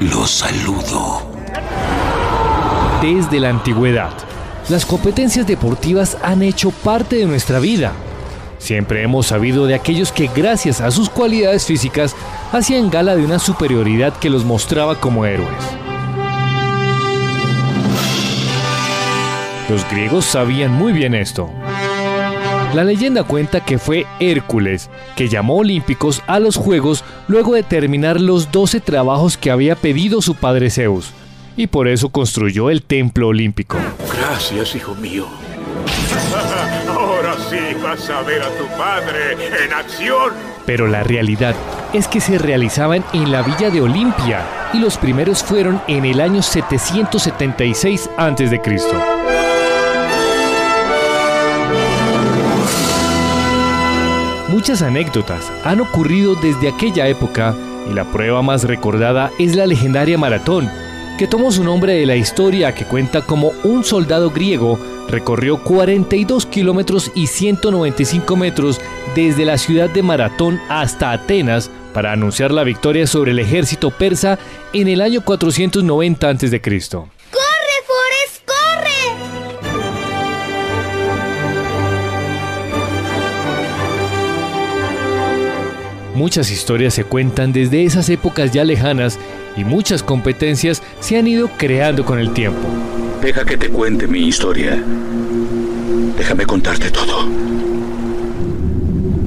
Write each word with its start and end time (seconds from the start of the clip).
los 0.00 0.30
saludo. 0.30 1.22
Desde 3.00 3.40
la 3.40 3.48
antigüedad, 3.48 4.12
las 4.68 4.84
competencias 4.84 5.46
deportivas 5.46 6.18
han 6.22 6.42
hecho 6.42 6.70
parte 6.70 7.16
de 7.16 7.24
nuestra 7.24 7.58
vida. 7.58 7.92
Siempre 8.58 9.02
hemos 9.02 9.28
sabido 9.28 9.64
de 9.64 9.74
aquellos 9.74 10.12
que 10.12 10.28
gracias 10.34 10.82
a 10.82 10.90
sus 10.90 11.08
cualidades 11.08 11.64
físicas 11.64 12.14
hacían 12.52 12.90
gala 12.90 13.16
de 13.16 13.24
una 13.24 13.38
superioridad 13.38 14.12
que 14.18 14.28
los 14.28 14.44
mostraba 14.44 15.00
como 15.00 15.24
héroes. 15.24 15.48
Los 19.70 19.88
griegos 19.88 20.26
sabían 20.26 20.72
muy 20.72 20.92
bien 20.92 21.14
esto. 21.14 21.50
La 22.74 22.84
leyenda 22.84 23.24
cuenta 23.24 23.64
que 23.64 23.78
fue 23.78 24.06
Hércules 24.20 24.90
que 25.16 25.28
llamó 25.28 25.56
olímpicos 25.56 26.22
a 26.26 26.38
los 26.38 26.56
Juegos 26.56 27.02
luego 27.26 27.54
de 27.54 27.62
terminar 27.62 28.20
los 28.20 28.52
12 28.52 28.80
trabajos 28.80 29.38
que 29.38 29.50
había 29.50 29.74
pedido 29.74 30.20
su 30.20 30.34
padre 30.34 30.70
Zeus, 30.70 31.12
y 31.56 31.66
por 31.66 31.88
eso 31.88 32.10
construyó 32.10 32.68
el 32.70 32.82
templo 32.82 33.28
olímpico. 33.28 33.78
Gracias, 34.18 34.74
hijo 34.76 34.94
mío. 34.94 35.26
Ahora 36.88 37.36
sí 37.48 37.56
vas 37.82 38.08
a 38.10 38.22
ver 38.22 38.42
a 38.42 38.50
tu 38.50 38.66
padre 38.76 39.32
en 39.64 39.72
acción. 39.72 40.32
Pero 40.66 40.86
la 40.86 41.02
realidad 41.02 41.54
es 41.94 42.06
que 42.06 42.20
se 42.20 42.38
realizaban 42.38 43.02
en 43.14 43.32
la 43.32 43.42
villa 43.42 43.70
de 43.70 43.80
Olimpia 43.80 44.44
y 44.74 44.78
los 44.78 44.98
primeros 44.98 45.42
fueron 45.42 45.80
en 45.88 46.04
el 46.04 46.20
año 46.20 46.42
776 46.42 48.10
a.C. 48.16 49.17
Muchas 54.68 54.82
anécdotas 54.82 55.50
han 55.64 55.80
ocurrido 55.80 56.34
desde 56.34 56.68
aquella 56.68 57.08
época 57.08 57.56
y 57.90 57.94
la 57.94 58.04
prueba 58.12 58.42
más 58.42 58.64
recordada 58.64 59.30
es 59.38 59.56
la 59.56 59.66
legendaria 59.66 60.18
maratón, 60.18 60.68
que 61.16 61.26
tomó 61.26 61.50
su 61.52 61.64
nombre 61.64 61.94
de 61.94 62.04
la 62.04 62.16
historia 62.16 62.74
que 62.74 62.84
cuenta 62.84 63.22
como 63.22 63.52
un 63.64 63.82
soldado 63.82 64.28
griego 64.28 64.78
recorrió 65.08 65.64
42 65.64 66.44
kilómetros 66.44 67.10
y 67.14 67.28
195 67.28 68.36
metros 68.36 68.78
desde 69.14 69.46
la 69.46 69.56
ciudad 69.56 69.88
de 69.88 70.02
Maratón 70.02 70.60
hasta 70.68 71.12
Atenas 71.12 71.70
para 71.94 72.12
anunciar 72.12 72.50
la 72.50 72.62
victoria 72.62 73.06
sobre 73.06 73.30
el 73.30 73.38
ejército 73.38 73.90
persa 73.90 74.38
en 74.74 74.88
el 74.88 75.00
año 75.00 75.22
490 75.22 76.28
a.C. 76.28 76.60
Muchas 86.18 86.50
historias 86.50 86.94
se 86.94 87.04
cuentan 87.04 87.52
desde 87.52 87.84
esas 87.84 88.08
épocas 88.08 88.50
ya 88.50 88.64
lejanas 88.64 89.20
y 89.56 89.62
muchas 89.62 90.02
competencias 90.02 90.82
se 90.98 91.16
han 91.16 91.28
ido 91.28 91.48
creando 91.56 92.04
con 92.04 92.18
el 92.18 92.34
tiempo. 92.34 92.58
Deja 93.22 93.44
que 93.44 93.56
te 93.56 93.68
cuente 93.68 94.08
mi 94.08 94.26
historia. 94.26 94.82
Déjame 96.16 96.44
contarte 96.44 96.90
todo. 96.90 97.24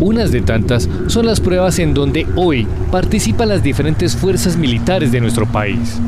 Unas 0.00 0.32
de 0.32 0.40
tantas 0.40 0.88
son 1.06 1.26
las 1.26 1.38
pruebas 1.38 1.78
en 1.78 1.94
donde 1.94 2.26
hoy 2.34 2.66
participan 2.90 3.50
las 3.50 3.62
diferentes 3.62 4.16
fuerzas 4.16 4.56
militares 4.56 5.12
de 5.12 5.20
nuestro 5.20 5.46
país. 5.46 6.00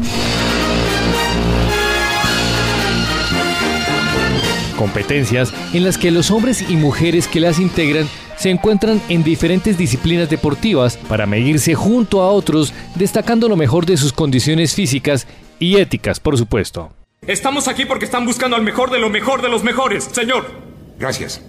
Competencias 4.76 5.54
en 5.74 5.84
las 5.84 5.96
que 5.96 6.10
los 6.10 6.32
hombres 6.32 6.68
y 6.68 6.74
mujeres 6.74 7.28
que 7.28 7.38
las 7.38 7.60
integran 7.60 8.08
se 8.42 8.50
encuentran 8.50 9.00
en 9.08 9.22
diferentes 9.22 9.78
disciplinas 9.78 10.28
deportivas 10.28 10.96
para 10.96 11.26
medirse 11.26 11.74
junto 11.74 12.22
a 12.22 12.30
otros, 12.30 12.74
destacando 12.96 13.48
lo 13.48 13.56
mejor 13.56 13.86
de 13.86 13.96
sus 13.96 14.12
condiciones 14.12 14.74
físicas 14.74 15.28
y 15.60 15.76
éticas, 15.76 16.18
por 16.18 16.36
supuesto. 16.36 16.92
Estamos 17.24 17.68
aquí 17.68 17.84
porque 17.84 18.04
están 18.04 18.26
buscando 18.26 18.56
al 18.56 18.64
mejor 18.64 18.90
de 18.90 18.98
lo 18.98 19.10
mejor 19.10 19.42
de 19.42 19.48
los 19.48 19.62
mejores, 19.62 20.04
señor. 20.04 20.50
Gracias. 20.98 21.40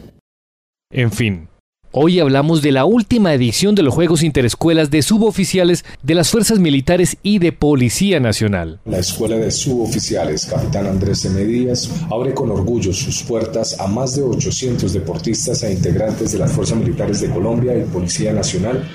En 0.92 1.12
fin, 1.12 1.50
Hoy 1.96 2.20
hablamos 2.20 2.64
de 2.64 2.72
la 2.72 2.86
última 2.86 3.36
edición 3.36 3.76
de 3.76 3.84
los 3.84 3.94
Juegos 3.94 4.24
Interescuelas 4.24 4.90
de 4.90 5.04
Suboficiales 5.04 5.86
de 6.02 6.16
las 6.16 6.32
Fuerzas 6.32 6.58
Militares 6.58 7.18
y 7.22 7.38
de 7.38 7.52
Policía 7.52 8.20
Nacional. 8.20 8.80
La 8.86 8.98
Escuela 8.98 9.36
de 9.36 9.52
Suboficiales 9.52 10.48
Capitán 10.48 10.88
Andrés 10.88 11.24
M. 11.26 11.46
Díaz 11.46 11.88
abre 12.10 12.34
con 12.34 12.50
orgullo 12.50 12.92
sus 12.94 13.22
puertas 13.22 13.80
a 13.80 13.86
más 13.86 14.16
de 14.16 14.24
800 14.24 14.92
deportistas 14.92 15.62
e 15.62 15.72
integrantes 15.72 16.32
de 16.32 16.40
las 16.40 16.52
Fuerzas 16.52 16.80
Militares 16.80 17.22
de 17.22 17.30
Colombia 17.30 17.78
y 17.78 17.84
Policía 17.84 18.34
Nacional. 18.34 18.90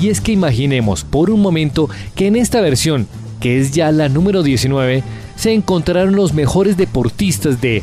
Y 0.00 0.08
es 0.08 0.20
que 0.20 0.30
imaginemos 0.30 1.02
por 1.02 1.30
un 1.30 1.40
momento 1.40 1.90
que 2.14 2.28
en 2.28 2.36
esta 2.36 2.60
versión, 2.60 3.08
que 3.40 3.58
es 3.58 3.72
ya 3.72 3.90
la 3.90 4.08
número 4.08 4.44
19, 4.44 5.02
se 5.34 5.52
encontraron 5.52 6.14
los 6.14 6.32
mejores 6.32 6.76
deportistas 6.76 7.60
de 7.60 7.82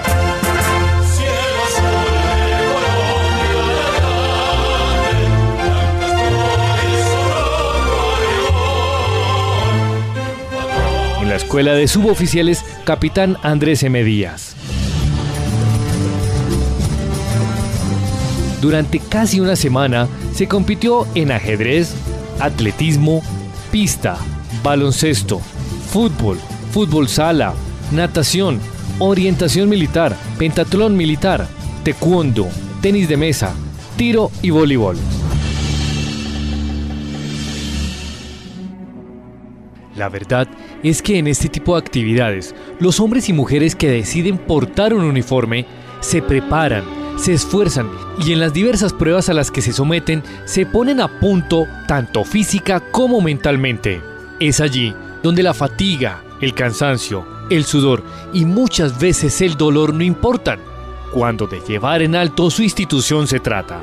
Escuela 11.51 11.73
de 11.73 11.85
Suboficiales 11.89 12.63
Capitán 12.85 13.35
Andrés 13.43 13.83
M. 13.83 14.01
Díaz. 14.05 14.55
Durante 18.61 18.99
casi 18.99 19.41
una 19.41 19.57
semana 19.57 20.07
se 20.33 20.47
compitió 20.47 21.05
en 21.13 21.29
ajedrez, 21.29 21.93
atletismo, 22.39 23.21
pista, 23.69 24.15
baloncesto, 24.63 25.41
fútbol, 25.91 26.39
fútbol 26.71 27.09
sala, 27.09 27.53
natación, 27.91 28.61
orientación 28.99 29.67
militar, 29.67 30.15
pentatlón 30.37 30.95
militar, 30.95 31.49
taekwondo, 31.83 32.47
tenis 32.81 33.09
de 33.09 33.17
mesa, 33.17 33.53
tiro 33.97 34.31
y 34.41 34.51
voleibol. 34.51 34.95
La 39.95 40.07
verdad 40.09 40.47
es 40.83 41.01
que 41.01 41.17
en 41.17 41.27
este 41.27 41.49
tipo 41.49 41.75
de 41.75 41.81
actividades, 41.81 42.55
los 42.79 42.99
hombres 42.99 43.27
y 43.29 43.33
mujeres 43.33 43.75
que 43.75 43.89
deciden 43.89 44.37
portar 44.37 44.93
un 44.93 45.03
uniforme 45.03 45.65
se 45.99 46.21
preparan, 46.21 46.83
se 47.17 47.33
esfuerzan 47.33 47.89
y 48.25 48.31
en 48.31 48.39
las 48.39 48.53
diversas 48.53 48.93
pruebas 48.93 49.29
a 49.29 49.33
las 49.33 49.51
que 49.51 49.61
se 49.61 49.73
someten 49.73 50.23
se 50.45 50.65
ponen 50.65 51.01
a 51.01 51.19
punto 51.19 51.67
tanto 51.87 52.23
física 52.23 52.79
como 52.79 53.21
mentalmente. 53.21 54.01
Es 54.39 54.61
allí 54.61 54.95
donde 55.21 55.43
la 55.43 55.53
fatiga, 55.53 56.23
el 56.39 56.53
cansancio, 56.53 57.25
el 57.49 57.65
sudor 57.65 58.03
y 58.33 58.45
muchas 58.45 58.99
veces 58.99 59.41
el 59.41 59.57
dolor 59.57 59.93
no 59.93 60.03
importan, 60.03 60.59
cuando 61.13 61.47
de 61.47 61.59
llevar 61.67 62.01
en 62.01 62.15
alto 62.15 62.49
su 62.49 62.63
institución 62.63 63.27
se 63.27 63.41
trata. 63.41 63.81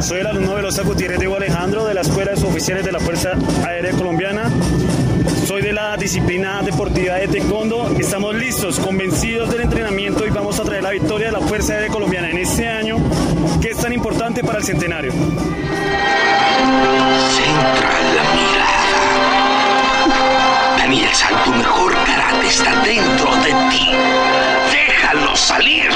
Soy 0.00 0.20
el 0.20 0.26
alumno 0.26 0.54
Velosa 0.54 0.82
Gutiérrez 0.82 1.18
Diego 1.18 1.36
Alejandro 1.36 1.86
de 1.86 1.94
la 1.94 2.02
Escuela 2.02 2.32
de 2.32 2.36
Suboficiales 2.36 2.84
de 2.84 2.92
la 2.92 3.00
Fuerza 3.00 3.32
Aérea 3.64 3.92
Colombiana. 3.92 4.50
Soy 5.46 5.62
de 5.62 5.72
la 5.72 5.96
disciplina 5.96 6.60
deportiva 6.60 7.14
de 7.14 7.28
taekwondo. 7.28 7.94
Estamos 8.00 8.34
listos, 8.34 8.80
convencidos 8.80 9.48
del 9.48 9.60
entrenamiento 9.60 10.26
y 10.26 10.30
vamos 10.30 10.58
a 10.58 10.64
traer 10.64 10.82
la 10.82 10.90
victoria 10.90 11.26
de 11.28 11.32
la 11.34 11.40
Fuerza 11.40 11.74
Aérea 11.74 11.88
Colombiana 11.88 12.30
en 12.30 12.38
este 12.38 12.66
año 12.66 12.96
que 13.62 13.68
es 13.70 13.76
tan 13.76 13.92
importante 13.92 14.42
para 14.42 14.58
el 14.58 14.64
centenario. 14.64 15.12
Centra 15.12 15.30
la 18.16 18.24
mirada. 18.34 18.96
Daniel 20.78 21.14
San, 21.14 21.44
tu 21.44 21.52
mejor 21.52 21.94
karate 22.04 22.48
está 22.48 22.82
dentro 22.82 23.36
de 23.36 23.52
ti. 23.70 23.92
Déjalo 24.72 25.36
salir. 25.36 25.90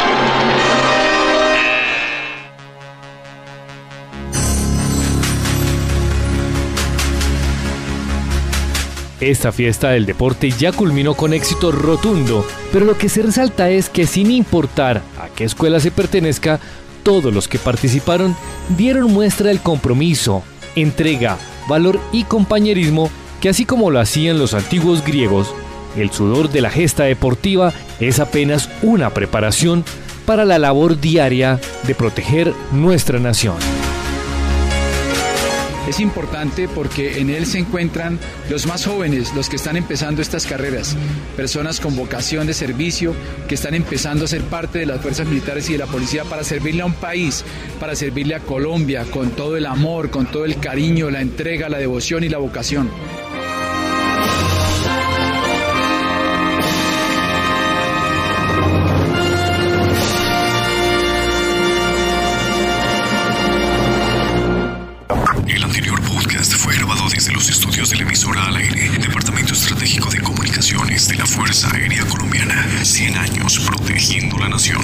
Esta 9.20 9.52
fiesta 9.52 9.90
del 9.90 10.06
deporte 10.06 10.50
ya 10.50 10.72
culminó 10.72 11.14
con 11.14 11.34
éxito 11.34 11.72
rotundo, 11.72 12.46
pero 12.72 12.86
lo 12.86 12.96
que 12.96 13.10
se 13.10 13.20
resalta 13.20 13.68
es 13.68 13.90
que 13.90 14.06
sin 14.06 14.30
importar 14.30 15.02
a 15.20 15.28
qué 15.28 15.44
escuela 15.44 15.78
se 15.78 15.90
pertenezca, 15.90 16.58
todos 17.02 17.32
los 17.32 17.46
que 17.46 17.58
participaron 17.58 18.34
dieron 18.76 19.12
muestra 19.12 19.48
del 19.48 19.60
compromiso, 19.60 20.42
entrega, 20.74 21.36
valor 21.68 22.00
y 22.12 22.24
compañerismo 22.24 23.10
que 23.42 23.50
así 23.50 23.66
como 23.66 23.90
lo 23.90 24.00
hacían 24.00 24.38
los 24.38 24.54
antiguos 24.54 25.04
griegos, 25.04 25.52
El 25.96 26.12
sudor 26.12 26.50
de 26.50 26.60
la 26.60 26.70
gesta 26.70 27.02
deportiva 27.02 27.72
es 27.98 28.20
apenas 28.20 28.70
una 28.80 29.10
preparación 29.10 29.84
para 30.24 30.44
la 30.44 30.60
labor 30.60 31.00
diaria 31.00 31.58
de 31.82 31.96
proteger 31.96 32.54
nuestra 32.70 33.18
nación. 33.18 33.56
Es 35.90 35.98
importante 35.98 36.68
porque 36.68 37.18
en 37.18 37.30
él 37.30 37.46
se 37.46 37.58
encuentran 37.58 38.20
los 38.48 38.64
más 38.64 38.86
jóvenes, 38.86 39.34
los 39.34 39.48
que 39.48 39.56
están 39.56 39.76
empezando 39.76 40.22
estas 40.22 40.46
carreras, 40.46 40.96
personas 41.36 41.80
con 41.80 41.96
vocación 41.96 42.46
de 42.46 42.54
servicio, 42.54 43.12
que 43.48 43.56
están 43.56 43.74
empezando 43.74 44.24
a 44.24 44.28
ser 44.28 44.42
parte 44.42 44.78
de 44.78 44.86
las 44.86 45.00
fuerzas 45.00 45.26
militares 45.26 45.68
y 45.68 45.72
de 45.72 45.78
la 45.78 45.86
policía 45.86 46.22
para 46.22 46.44
servirle 46.44 46.82
a 46.82 46.86
un 46.86 46.94
país, 46.94 47.44
para 47.80 47.96
servirle 47.96 48.36
a 48.36 48.38
Colombia 48.38 49.04
con 49.10 49.30
todo 49.30 49.56
el 49.56 49.66
amor, 49.66 50.10
con 50.10 50.26
todo 50.26 50.44
el 50.44 50.60
cariño, 50.60 51.10
la 51.10 51.22
entrega, 51.22 51.68
la 51.68 51.78
devoción 51.78 52.22
y 52.22 52.28
la 52.28 52.38
vocación. 52.38 52.88
aire, 68.60 68.98
Departamento 68.98 69.54
Estratégico 69.54 70.10
de 70.10 70.20
Comunicaciones 70.20 71.08
de 71.08 71.16
la 71.16 71.26
Fuerza 71.26 71.70
Aérea 71.72 72.04
Colombiana. 72.04 72.66
100 72.82 73.16
años 73.16 73.58
protegiendo 73.60 74.38
la 74.38 74.48
nación. 74.48 74.82